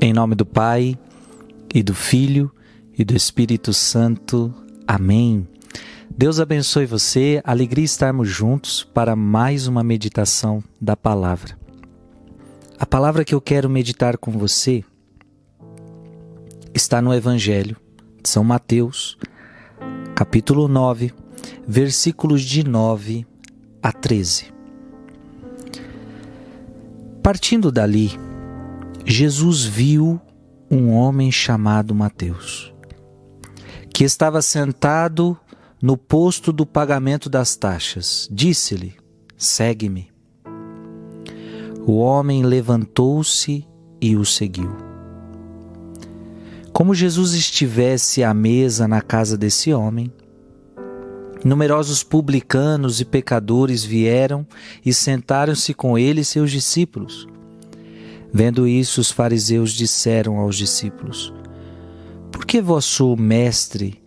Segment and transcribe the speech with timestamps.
[0.00, 0.98] Em nome do Pai,
[1.74, 2.50] e do Filho,
[2.96, 4.54] e do Espírito Santo.
[4.86, 5.46] Amém.
[6.16, 11.58] Deus abençoe você, alegria estarmos juntos para mais uma meditação da palavra.
[12.78, 14.84] A palavra que eu quero meditar com você
[16.74, 17.76] está no Evangelho
[18.22, 19.16] de São Mateus,
[20.14, 21.12] capítulo 9,
[21.66, 23.26] versículos de 9
[23.82, 24.52] a 13.
[27.22, 28.12] Partindo dali,
[29.06, 30.18] Jesus viu
[30.70, 32.74] um homem chamado Mateus,
[33.92, 35.38] que estava sentado
[35.80, 38.26] no posto do pagamento das taxas.
[38.32, 38.94] Disse-lhe:
[39.36, 40.10] Segue-me.
[41.86, 43.68] O homem levantou-se
[44.00, 44.74] e o seguiu.
[46.72, 50.10] Como Jesus estivesse à mesa na casa desse homem,
[51.44, 54.46] numerosos publicanos e pecadores vieram
[54.84, 57.28] e sentaram-se com ele e seus discípulos.
[58.36, 61.32] Vendo isso, os fariseus disseram aos discípulos:
[62.32, 64.02] Por que vosso mestre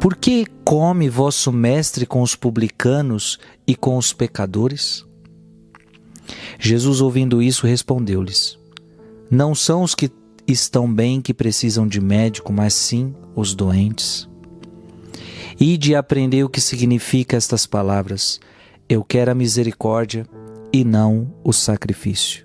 [0.00, 5.02] por que come vosso mestre com os publicanos e com os pecadores?
[6.60, 8.58] Jesus, ouvindo isso, respondeu-lhes:
[9.30, 10.10] Não são os que
[10.46, 14.28] estão bem que precisam de médico, mas sim os doentes.
[15.58, 18.38] Ide aprender o que significa estas palavras:
[18.86, 20.26] Eu quero a misericórdia
[20.70, 22.43] e não o sacrifício.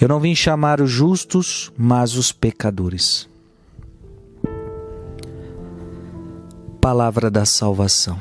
[0.00, 3.28] Eu não vim chamar os justos, mas os pecadores.
[6.80, 8.18] Palavra da salvação.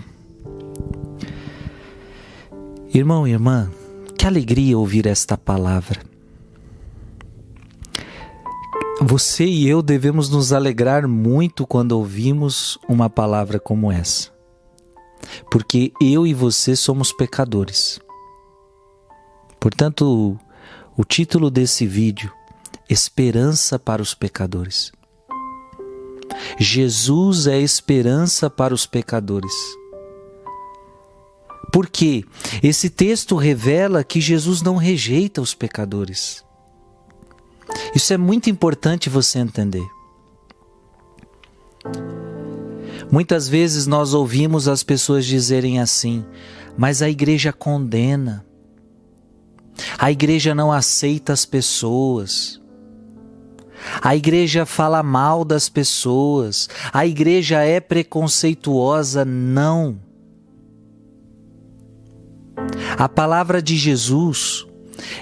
[2.94, 3.72] Irmão e irmã,
[4.18, 6.00] que alegria ouvir esta palavra.
[9.02, 14.32] Você e eu devemos nos alegrar muito quando ouvimos uma palavra como essa.
[15.50, 18.00] Porque eu e você somos pecadores.
[19.60, 20.38] Portanto,
[20.98, 22.32] o título desse vídeo:
[22.90, 24.92] Esperança para os pecadores.
[26.60, 29.54] Jesus é esperança para os pecadores.
[31.72, 32.24] Porque
[32.62, 36.44] esse texto revela que Jesus não rejeita os pecadores.
[37.96, 39.86] Isso é muito importante você entender.
[43.12, 46.26] Muitas vezes nós ouvimos as pessoas dizerem assim,
[46.78, 48.46] mas a igreja condena.
[49.98, 52.62] A igreja não aceita as pessoas.
[54.02, 56.70] A igreja fala mal das pessoas.
[56.92, 59.26] A igreja é preconceituosa.
[59.26, 60.00] Não.
[62.98, 64.66] A palavra de Jesus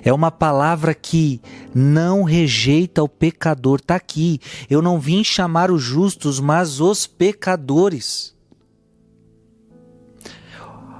[0.03, 1.41] é uma palavra que
[1.73, 3.79] não rejeita o pecador.
[3.79, 4.39] Está aqui.
[4.69, 8.35] Eu não vim chamar os justos, mas os pecadores.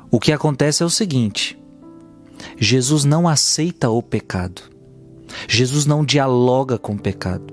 [0.09, 1.60] O que acontece é o seguinte:
[2.63, 4.61] Jesus não aceita o pecado.
[5.47, 7.51] Jesus não dialoga com o pecado.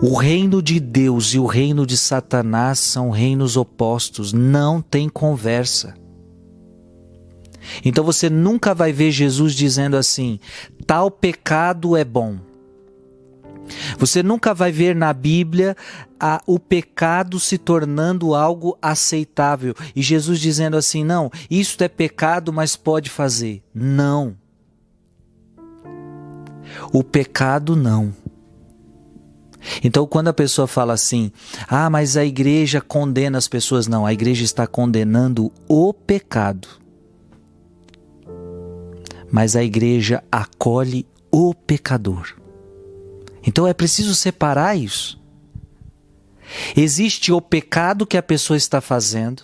[0.00, 5.94] O reino de Deus e o reino de Satanás são reinos opostos, não tem conversa.
[7.84, 10.40] Então você nunca vai ver Jesus dizendo assim:
[10.86, 12.38] tal pecado é bom.
[13.98, 15.76] Você nunca vai ver na Bíblia
[16.20, 22.52] a, o pecado se tornando algo aceitável e Jesus dizendo assim: não, isso é pecado,
[22.52, 23.62] mas pode fazer.
[23.74, 24.36] Não.
[26.92, 28.14] O pecado não.
[29.82, 31.32] Então, quando a pessoa fala assim,
[31.66, 36.68] ah, mas a igreja condena as pessoas, não, a igreja está condenando o pecado.
[39.30, 42.38] Mas a igreja acolhe o pecador.
[43.48, 45.18] Então é preciso separar isso.
[46.76, 49.42] Existe o pecado que a pessoa está fazendo,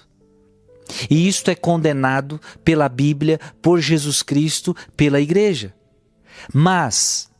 [1.08, 5.74] e isto é condenado pela Bíblia, por Jesus Cristo, pela igreja.
[6.52, 7.30] Mas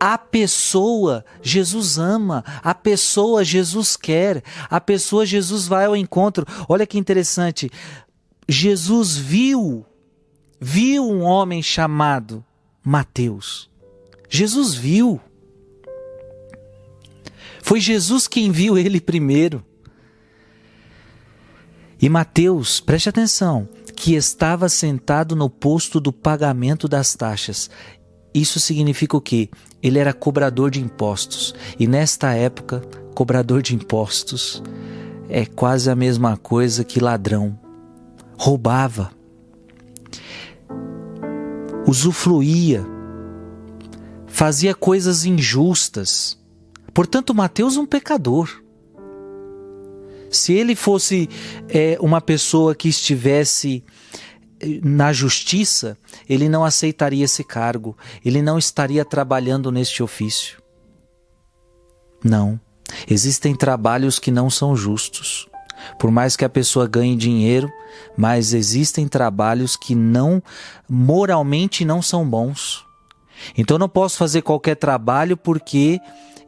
[0.00, 6.44] a pessoa Jesus ama, a pessoa Jesus quer, a pessoa Jesus vai ao encontro.
[6.68, 7.70] Olha que interessante.
[8.48, 9.86] Jesus viu,
[10.60, 12.44] viu um homem chamado
[12.82, 13.70] Mateus.
[14.28, 15.20] Jesus viu.
[17.64, 19.64] Foi Jesus quem viu ele primeiro.
[21.98, 23.66] E Mateus, preste atenção,
[23.96, 27.70] que estava sentado no posto do pagamento das taxas.
[28.34, 29.48] Isso significa o quê?
[29.82, 31.54] Ele era cobrador de impostos.
[31.78, 32.82] E nesta época,
[33.14, 34.62] cobrador de impostos
[35.30, 37.58] é quase a mesma coisa que ladrão.
[38.36, 39.10] Roubava.
[41.88, 42.84] Usufruía.
[44.26, 46.43] Fazia coisas injustas
[46.94, 48.62] Portanto, Mateus é um pecador.
[50.30, 51.28] Se ele fosse
[51.68, 53.84] é, uma pessoa que estivesse
[54.82, 55.98] na justiça,
[56.28, 60.62] ele não aceitaria esse cargo, ele não estaria trabalhando neste ofício.
[62.22, 62.58] Não.
[63.08, 65.48] Existem trabalhos que não são justos.
[65.98, 67.70] Por mais que a pessoa ganhe dinheiro,
[68.16, 70.42] mas existem trabalhos que não
[70.88, 72.84] moralmente não são bons.
[73.56, 76.00] Então não posso fazer qualquer trabalho porque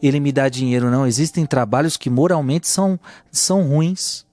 [0.07, 1.07] ele me dá dinheiro, não.
[1.07, 2.99] Existem trabalhos que moralmente são,
[3.31, 4.25] são ruins.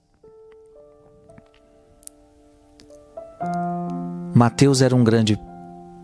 [4.34, 5.38] Mateus era um grande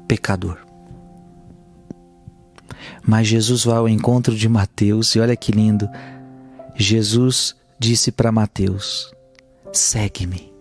[0.07, 0.59] pecador.
[3.03, 5.89] Mas Jesus vai ao encontro de Mateus e olha que lindo.
[6.75, 9.13] Jesus disse para Mateus:
[9.73, 10.53] segue-me.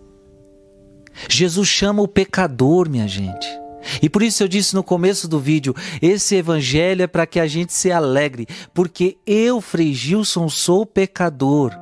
[1.28, 3.59] Jesus chama o pecador, minha gente.
[4.02, 7.46] E por isso eu disse no começo do vídeo: esse evangelho é para que a
[7.46, 11.72] gente se alegre, porque eu, Frei Gilson, sou pecador.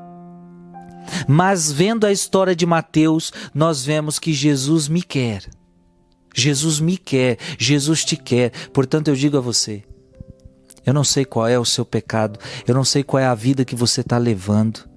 [1.27, 5.49] Mas vendo a história de Mateus, nós vemos que Jesus me quer.
[6.35, 8.53] Jesus me quer, Jesus te quer.
[8.73, 9.83] Portanto, eu digo a você:
[10.87, 13.65] eu não sei qual é o seu pecado, eu não sei qual é a vida
[13.65, 14.89] que você está levando.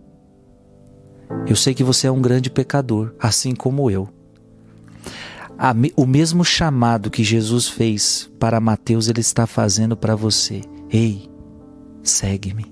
[1.47, 4.09] Eu sei que você é um grande pecador, assim como eu.
[5.95, 10.61] O mesmo chamado que Jesus fez para Mateus, ele está fazendo para você.
[10.89, 11.29] Ei,
[12.01, 12.71] segue-me.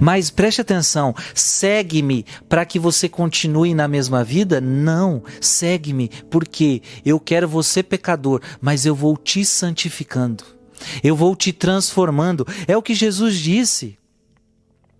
[0.00, 4.60] Mas preste atenção, segue-me para que você continue na mesma vida?
[4.60, 10.44] Não, segue-me porque eu quero você pecador, mas eu vou te santificando.
[11.02, 12.46] Eu vou te transformando.
[12.68, 13.98] É o que Jesus disse.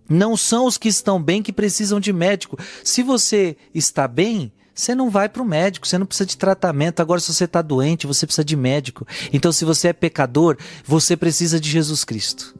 [0.08, 2.58] Não são os que estão bem que precisam de médico.
[2.82, 7.00] Se você está bem, você não vai para o médico, você não precisa de tratamento.
[7.00, 9.06] Agora, se você está doente, você precisa de médico.
[9.32, 12.54] Então, se você é pecador, você precisa de Jesus Cristo.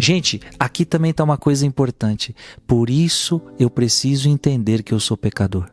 [0.00, 2.34] Gente, aqui também está uma coisa importante.
[2.66, 5.70] Por isso eu preciso entender que eu sou pecador.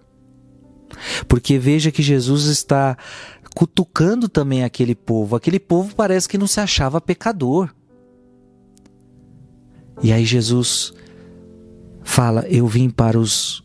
[1.28, 2.96] Porque veja que Jesus está
[3.56, 5.36] cutucando também aquele povo.
[5.36, 7.74] Aquele povo parece que não se achava pecador.
[10.04, 10.94] E aí Jesus
[12.04, 13.65] fala: Eu vim para os,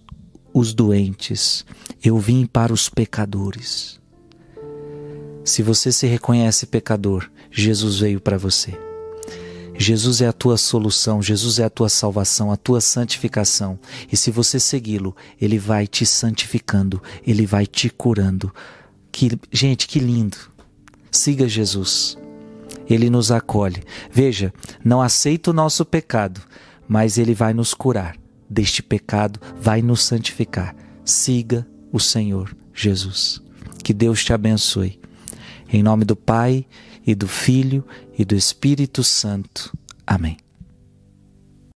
[0.52, 1.64] os doentes,
[2.02, 4.00] eu vim para os pecadores.
[5.44, 8.78] Se você se reconhece pecador, Jesus veio para você.
[9.76, 13.78] Jesus é a tua solução, Jesus é a tua salvação, a tua santificação.
[14.12, 18.52] E se você segui-lo, ele vai te santificando, ele vai te curando.
[19.10, 20.36] Que, gente, que lindo.
[21.10, 22.18] Siga Jesus
[22.94, 23.82] ele nos acolhe.
[24.10, 24.52] Veja,
[24.84, 26.40] não aceita o nosso pecado,
[26.88, 28.16] mas ele vai nos curar
[28.50, 30.74] deste pecado, vai nos santificar.
[31.04, 33.40] Siga o Senhor Jesus.
[33.84, 35.00] Que Deus te abençoe.
[35.72, 36.66] Em nome do Pai,
[37.06, 37.84] e do Filho,
[38.18, 39.72] e do Espírito Santo.
[40.06, 40.36] Amém.